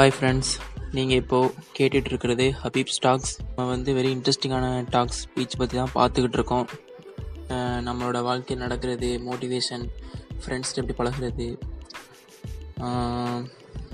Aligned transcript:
Hi 0.00 0.12
friends 0.18 0.50
நீங்கள் 0.90 1.16
இப்போது 1.16 1.50
கேட்டுட்டு 1.78 2.04
இருக்கிறது 2.04 2.54
ஹபீப் 2.62 2.92
ஸ்டாக்ஸ் 2.98 3.40
நம்ம 3.40 3.66
வந்து 3.70 3.92
வெரி 3.92 4.10
இன்ட்ரெஸ்டிங்கான 4.10 4.84
டாக்ஸ் 4.90 5.26
ஸ்பீச் 5.26 5.56
பற்றி 5.58 5.78
தான் 5.78 5.92
பார்த்துக்கிட்டு 5.94 6.32
இருக்கோம் 6.32 6.66
நம்மளோட 7.80 8.22
வாழ்க்கையில் 8.22 8.64
நடக்கிறது 8.64 9.20
மோட்டிவேஷன் 9.24 9.84
ஃப்ரெண்ட்ஸ்ட்டு 10.44 10.76
எப்படி 10.76 10.92
பழகுறது 10.98 11.58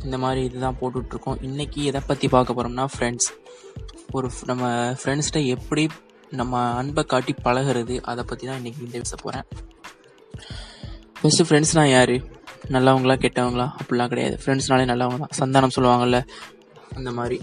இந்த 0.04 0.18
மாதிரி 0.18 0.44
இதுதான் 0.44 0.76
போட்டுட்ருக்கோம். 0.80 1.38
இன்றைக்கி 1.42 1.82
எதை 1.82 2.00
பற்றி 2.06 2.28
பார்க்க 2.28 2.54
போகிறோம்னா 2.54 2.86
ஃப்ரெண்ட்ஸ் 2.98 3.28
ஒரு 4.10 4.30
நம்ம 4.44 4.94
ஃப்ரெண்ட்ஸ்கிட்ட 5.02 5.46
எப்படி 5.46 5.88
நம்ம 6.30 6.74
அன்பை 6.74 7.04
காட்டி 7.04 7.34
பழகுறது 7.44 8.00
அதை 8.02 8.24
பற்றி 8.24 8.46
தான் 8.46 8.58
இன்றைக்கி 8.58 8.80
இந்த 8.80 8.98
பேச 8.98 9.16
போகிறேன் 9.16 9.44
ஃபஸ்ட்டு 11.20 11.46
ஃப்ரெண்ட்ஸ்னால் 11.48 11.84
யார்? 11.84 12.35
நல்லவங்களா 12.68 13.14
கெட்டவங்களா? 13.14 13.66
அப்படிலாம் 13.80 14.08
கிடையாது. 14.08 14.38
ஃப்ரெண்ட்ஸ்னாலே 14.44 14.86
நல்லவங்க 14.92 15.18
தான். 15.24 15.34
சந்தானம் 15.40 15.74
சொல்லுவாங்கள்ல 15.76 16.20
அந்த 16.94 17.10
மாதிரி. 17.10 17.40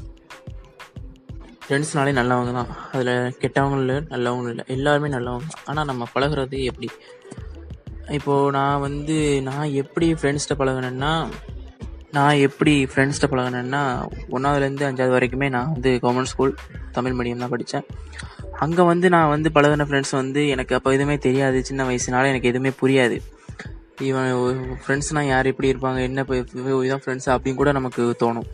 ஃப்ரெண்ட்ஸ்னாலே 1.67 2.13
நல்லவங்க 2.19 2.53
தான். 2.53 2.67
அதில் 2.91 3.35
கெட்டவங்களும் 3.41 3.79
இல்லை 3.79 3.95
நல்லவங்களும் 4.09 4.49
இல்லை. 4.49 4.65
எல்லாருமே 4.67 5.07
நல்லவங்க 5.07 5.47
தான். 5.47 5.63
ஆனால் 5.65 5.85
நம்ம 5.85 6.07
பழகுறது 6.15 6.63
எப்படி? 6.63 6.89
இப்போது 8.09 8.51
நான் 8.51 8.79
வந்து 8.79 9.41
நான் 9.41 9.71
எப்படி 9.71 10.13
ஃப்ரெண்ட்ஸ்கிட்ட 10.13 10.55
பழகினேன்னா 10.57 11.27
நான் 12.11 12.35
எப்படி 12.35 12.85
ஃப்ரெண்ட்ஸ்கிட்ட 12.85 13.27
பழகினேன்னா 13.31 13.81
ஒன்றாவதுலேருந்து 14.31 14.87
அஞ்சாவது 14.89 15.15
வரைக்குமே 15.17 15.49
நான் 15.49 15.71
வந்து 15.71 15.99
கவர்மெண்ட் 16.03 16.31
ஸ்கூல் 16.33 16.55
தமிழ் 16.91 17.15
மீடியம் 17.19 17.37
தான் 17.37 17.49
படித்தேன் 17.49 17.85
அங்கே 18.51 18.81
வந்து 18.81 19.09
நான் 19.09 19.29
வந்து 19.29 19.49
பழகின 19.49 19.85
ஃப்ரெண்ட்ஸ் 19.87 20.11
வந்து 20.11 20.47
எனக்கு 20.47 20.75
அப்போ 20.75 20.91
எதுவுமே 20.91 21.17
தெரியாது. 21.17 21.65
சின்ன 21.65 21.83
வயசுனால 21.83 22.27
எனக்கு 22.27 22.47
எதுவுமே 22.47 22.71
புரியாது. 22.81 23.21
இவன் 24.09 24.29
ஃப்ரெண்ட்ஸ்னால் 24.83 25.29
யார் 25.31 25.49
எப்படி 25.51 25.71
இருப்பாங்க 25.73 25.99
என்ன 26.09 26.21
இப்போ 26.27 26.35
இதான் 26.87 27.03
ஃப்ரெண்ட்ஸா 27.03 27.33
அப்படின்னு 27.35 27.61
கூட 27.61 27.71
நமக்கு 27.79 28.03
தோணும். 28.23 28.47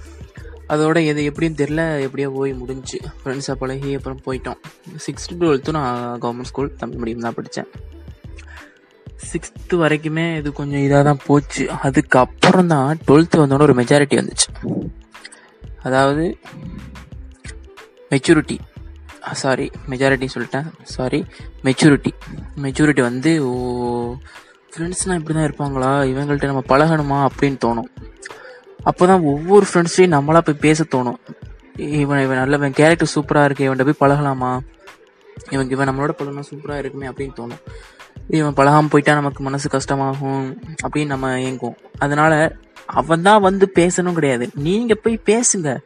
அதோட 0.74 0.98
எது 1.12 1.22
எப்படின்னு 1.30 1.60
தெரில 1.62 1.84
எப்படியோ 2.06 2.30
போய் 2.36 2.52
முடிஞ்சு 2.62 2.98
ஃப்ரெண்ட்ஸை 3.22 3.54
பழகி 3.62 3.92
அப்புறம் 3.98 4.20
போயிட்டோம். 4.26 4.60
சிக்ஸ்த்து 5.06 5.38
டுவெல்த்து 5.44 5.76
நான் 5.78 6.20
கவர்மெண்ட் 6.24 6.50
ஸ்கூல் 6.52 6.76
தமிழ் 6.82 7.00
மீடியம் 7.02 7.26
தான் 7.28 7.38
படித்தேன் 7.38 7.70
சிக்ஸ்த்து 9.30 9.80
வரைக்குமே 9.84 10.26
இது 10.40 10.50
கொஞ்சம் 10.60 10.84
இதாக 10.88 11.04
தான் 11.10 11.24
போச்சு. 11.26 11.64
அதுக்கப்புறம் 11.88 12.70
தான் 12.74 13.00
டுவெல்த்து 13.08 13.42
வந்தோடனே 13.42 13.68
ஒரு 13.68 13.76
மெஜாரிட்டி 13.82 14.18
வந்துச்சு. 14.22 14.50
அதாவது 15.88 16.26
மெச்சூரிட்டி 18.12 18.58
சாரி 19.42 19.66
மெஜாரிட்டி 19.92 20.28
சொல்லிட்டேன். 20.36 20.70
சாரி 20.94 21.20
மெச்சூரிட்டி 21.66 22.12
மெச்சூரிட்டி 22.64 23.02
வந்து 23.10 23.32
ஓ 23.50 23.52
ஃப்ரெண்ட்ஸ்னால் 24.74 25.20
இப்படி 25.20 25.36
தான் 25.38 25.48
இருப்பாங்களா? 25.50 25.92
இவங்கள்ட்ட 26.12 26.50
நம்ம 26.52 26.64
பழகணுமா 26.68 27.18
அப்படின்னு 27.28 27.58
தோணும். 27.66 27.90
அப்போ 28.84 29.04
தான் 29.08 29.22
ஒவ்வொரு 29.22 29.66
ஃப்ரெண்ட்ஸையும் 29.70 30.16
நம்மளாக 30.16 30.40
போய் 30.40 30.64
பேச 30.66 30.86
தோணும். 30.96 31.20
இவன் 31.76 32.22
இவன் 32.24 32.38
நல்ல 32.38 32.56
இவன் 32.56 32.72
கேரக்டர் 32.72 33.14
சூப்பராக 33.16 33.48
இருக்கு 33.48 33.66
இவன்கிட்ட 33.68 33.88
போய் 33.90 34.02
பழகலாமா? 34.04 34.52
இவன் 35.50 35.70
இவன் 35.70 35.90
நம்மளோட 35.90 36.14
பழகினா 36.20 36.44
சூப்பராக 36.52 36.78
இருக்குமே 36.78 37.08
அப்படின்னு 37.08 37.36
தோணும். 37.40 37.62
இவன் 38.30 38.54
பழகாமல் 38.54 38.92
போயிட்டா 38.94 39.14
நமக்கு 39.14 39.44
மனசு 39.44 39.68
கஷ்டமாகும் 39.70 40.46
அப்படின்னு 40.84 41.06
நம்ம 41.06 41.40
இயங்குவோம் 41.40 41.78
அதனால் 41.98 42.38
அவன் 42.86 43.22
தான் 43.22 43.42
வந்து 43.42 43.66
பேசணும் 43.76 44.14
கிடையாது. 44.14 44.50
நீங்கள் 44.68 45.02
போய் 45.04 45.22
பேசுங்க. 45.26 45.78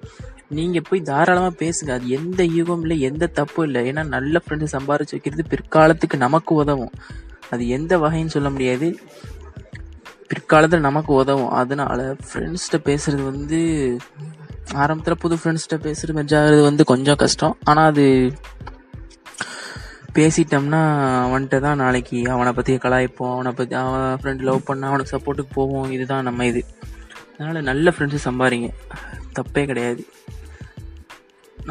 நீங்கள் 0.50 0.86
போய் 0.90 1.02
தாராளமாக 1.02 1.54
பேசுங்க. 1.64 1.90
அது 1.90 2.08
எந்த 2.08 2.44
யூகம் 2.44 2.82
இல்லை 2.82 3.00
எந்த 3.02 3.28
தப்பும் 3.28 3.66
இல்லை. 3.66 3.82
ஏன்னா 3.92 4.04
நல்ல 4.08 4.42
ஃப்ரெண்டு 4.44 4.68
சம்பாரிச்சு 4.72 5.16
வைக்கிறது 5.18 5.44
பிற்காலத்துக்கு 5.54 6.18
நமக்கு 6.18 6.56
உதவும். 6.56 6.94
அது 7.54 7.64
எந்த 7.78 7.94
வகைன்னு 7.98 8.36
சொல்ல 8.36 8.50
முடியாது. 8.50 8.88
பிற்காலத்தில் 10.28 10.88
நமக்கு 10.88 11.12
உதவும். 11.14 11.52
அதனால 11.62 12.00
ஃப்ரெண்ட்ஸ்கிட்ட 12.28 12.80
பேசுறது 12.90 13.24
வந்து 13.32 13.60
ஆரம்பத்தில் 14.82 15.22
புது 15.24 15.36
ஃப்ரெண்ட்ஸ்கிட்ட 15.40 15.78
பேசுறது 15.88 16.14
மெஜாகிறது 16.20 16.62
வந்து 16.62 16.84
கொஞ்சம் 16.92 17.22
கஷ்டம். 17.24 17.56
ஆனால் 17.64 17.90
அது 17.92 18.06
பேசிட்டோம்னா 20.18 20.80
அவன்கிட்ட 21.26 21.58
தான் 21.60 21.82
நாளைக்கு 21.84 22.18
அவனை 22.34 22.52
பற்றி 22.54 22.74
கலாய்ப்போம். 22.76 23.34
அவனை 23.36 23.52
பற்றி 23.52 23.76
அவன் 23.84 24.18
ஃப்ரெண்ட் 24.22 24.44
லவ் 24.50 24.60
பண்ண 24.64 24.88
அவனுக்கு 24.88 25.14
சப்போர்ட்டுக்கு 25.16 25.58
போவோம். 25.60 25.92
இதுதான் 25.98 26.28
நம்ம 26.30 26.46
இது. 26.52 26.62
அதனால் 27.38 27.68
நல்ல 27.70 27.94
ஃப்ரெண்ட்ஸு 27.96 28.20
சம்பாதிங்க 28.26 28.70
தப்பே 29.38 29.64
கிடையாது. 29.66 30.04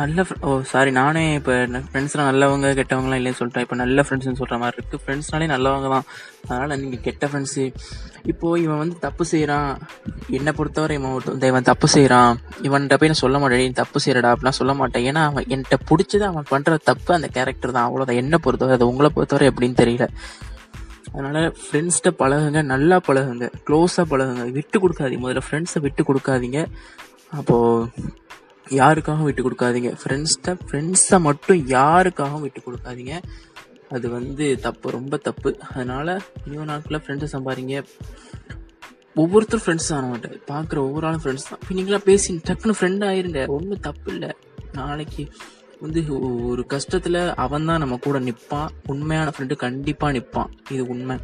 நல்ல 0.01 0.25
ஓ 0.49 0.51
சாரி 0.71 0.91
நானே 0.99 1.23
இப்போ 1.39 1.55
ஃப்ரெண்ட்ஸ்லாம் 1.89 2.29
நல்லவங்க 2.29 2.69
கெட்டவங்களாம் 2.79 3.19
இல்லைன்னு 3.21 3.39
சொல்லிட்டேன். 3.39 3.65
இப்போ 3.67 3.77
நல்ல 3.81 4.05
ஃப்ரெண்ட்ஸ்னு 4.07 4.39
சொல்கிற 4.41 4.57
மாதிரி 4.63 4.77
இருக்குது 4.79 5.03
ஃப்ரெண்ட்ஸ்னாலே 5.03 5.47
நல்லவங்க 5.53 5.89
தான். 5.95 6.07
அதனால் 6.49 6.79
நீங்கள் 6.83 7.03
கெட்ட 7.07 7.27
ஃப்ரெண்ட்ஸு 7.31 7.65
இப்போது 8.33 8.63
இவன் 8.63 8.81
வந்து 8.83 8.97
தப்பு 9.07 9.25
செய்கிறான் 9.33 9.69
என்னை 10.39 10.53
பொறுத்தவரை 10.59 10.95
இவன் 11.01 11.15
ஒருத்த 11.17 11.37
இந்த 11.37 11.51
இவன் 11.53 11.69
தப்பு 11.71 11.89
செய்கிறான் 11.97 12.33
இவன்கிட்ட 12.69 12.99
போய் 13.03 13.13
நான் 13.13 13.23
சொல்ல 13.25 13.39
மாட்டேன். 13.43 13.63
நீ 13.65 13.77
தப்பு 13.83 14.01
செய்கிறடா 14.05 14.31
அப்படிலாம் 14.35 14.59
சொல்ல 14.61 14.75
மாட்டேன். 14.81 15.05
ஏன்னா 15.11 15.25
அவன் 15.33 15.47
என்கிட்ட 15.57 15.79
பிடிச்சது 15.91 16.27
அவன் 16.31 16.49
பண்ணுற 16.53 16.79
தப்பு 16.91 17.13
அந்த 17.19 17.31
கேரக்டர் 17.37 17.77
தான். 17.77 17.87
அவ்வளோதான் 17.91 18.21
என்னை 18.23 18.41
பொறுத்தவரை 18.47 18.79
அது 18.79 18.91
உங்களை 18.93 19.11
பொறுத்தவரை 19.19 19.51
எப்படின்னு 19.53 19.81
தெரியல. 19.83 20.09
அதனால் 21.15 21.53
ஃப்ரெண்ட்ஸ்கிட்ட 21.63 22.13
பழகுங்க. 22.23 22.63
நல்லா 22.75 22.99
பழகுங்க. 23.11 23.47
க்ளோஸாக 23.69 24.07
பழகுங்க. 24.15 24.45
விட்டு 24.59 24.77
கொடுக்காதீங்க. 24.85 25.25
முதல்ல 25.27 25.47
ஃப்ரெண்ட்ஸை 25.49 25.81
விட்டு 25.87 26.03
கொடுக்காதீங்க. 26.11 26.61
அப்போது 27.39 28.11
யாருக்காகவும் 28.81 29.29
விட்டு 29.29 29.43
கொடுக்காதீங்க. 29.47 29.91
ஃப்ரெண்ட்ஸ்கிட்ட 30.01 30.53
ஃப்ரெண்ட்ஸை 30.67 31.19
மட்டும் 31.29 31.61
யாருக்காகவும் 31.77 32.45
விட்டு 32.47 32.63
கொடுக்காதீங்க. 32.67 33.15
அது 33.97 34.07
வந்து 34.19 34.45
தப்பு 34.67 34.91
ரொம்ப 34.99 35.17
தப்பு. 35.29 35.51
அதனால் 35.71 36.13
இன்னும் 36.45 36.71
நாட்களில் 36.73 37.03
ஃப்ரெண்ட்ஸை 37.07 37.29
சம்பாதிங்க. 37.37 37.77
ஒவ்வொருத்தரும் 39.23 39.65
ஃப்ரெண்ட்ஸ் 39.65 39.89
தான் 39.93 40.11
மாட்டேன். 40.11 40.37
பார்க்குற 40.51 40.79
ஒவ்வொரு 40.89 41.07
ஆளும் 41.07 41.23
ஃப்ரெண்ட்ஸ் 41.25 41.49
தான். 41.49 41.59
இப்போ 41.63 41.75
நீங்களாம் 41.79 42.07
பேசி 42.11 42.41
டக்குன்னு 42.49 42.79
ஃப்ரெண்ட் 42.79 43.05
ஆயிருங்க. 43.09 43.43
ஒன்றும் 43.57 43.83
தப்பு 43.89 44.09
இல்லை. 44.15 44.31
நாளைக்கு 44.79 45.25
வந்து 45.85 46.01
ஒரு 46.51 46.63
கஷ்டத்தில் 46.75 47.21
அவன் 47.45 47.69
தான் 47.71 47.83
நம்ம 47.83 47.97
கூட 48.07 48.19
நிற்பான் 48.29 48.73
உண்மையான 48.93 49.33
ஃப்ரெண்டு 49.35 49.57
கண்டிப்பாக 49.65 50.15
நிற்பான் 50.19 50.53
இது 50.75 50.83
உண்மை. 50.95 51.17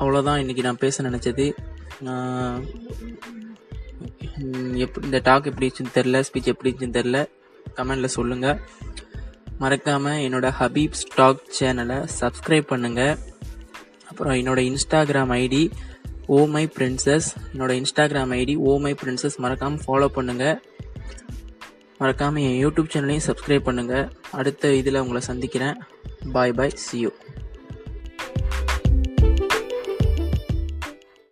அவ்வளோதான் 0.00 0.40
இன்றைக்கி 0.42 0.62
நான் 0.68 0.82
பேச 0.84 1.02
நினச்சது. 1.08 1.46
எப்படி 4.82 5.06
இந்த 5.06 5.18
டாக் 5.18 5.46
எப்படி 5.46 5.66
இருந்துச்சுன்னு 5.66 5.96
தெரில 5.98 6.22
ஸ்பீச் 6.28 6.50
எப்படி 6.52 6.70
இருந்துச்சுன்னு 6.70 6.98
தெரில 7.00 7.18
கமெண்டில் 7.76 8.14
சொல்லுங்கள் 8.16 8.60
மறக்காமல் 9.58 10.20
என்னோட 10.26 10.46
ஹபீப் 10.60 10.98
ஸ்டாக் 11.02 11.42
சேனலை 11.58 11.98
சப்ஸ்கிரைப் 12.20 12.70
பண்ணுங்கள் 12.72 13.14
அப்புறம் 14.08 14.32
என்னோட 14.32 14.60
Instagram 14.70 15.32
ID 15.34 15.62
oh 16.26 16.46
my 16.46 16.64
princess 16.76 17.28
என்னோடய 17.52 17.80
Instagram 17.82 18.32
ID 18.38 18.56
oh 18.58 18.78
my 18.78 18.92
princess 18.92 19.36
மறக்காமல் 19.38 19.84
ஃபாலோ 19.86 20.08
பண்ணுங்கள் 20.16 20.58
மறக்காமல் 21.98 22.42
என் 22.42 22.58
யூடியூப் 22.64 22.92
சேனலையும் 22.92 23.26
சப்ஸ்கிரைப் 23.26 23.68
பண்ணுங்கள் 23.68 24.10
அடுத்த 24.30 24.72
இதில் 24.74 25.00
உங்களை 25.00 25.20
சந்திக்கிறேன். 25.20 25.76
பாய் 26.32 26.52
பாய் 26.52 26.74
சியூ 26.76 27.10